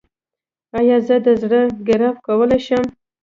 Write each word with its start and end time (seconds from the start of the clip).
ایا 0.77 0.97
زه 1.07 1.15
د 1.25 1.27
زړه 1.41 1.61
ګراف 1.87 2.17
کولی 2.27 2.59
شم؟ 2.65 2.85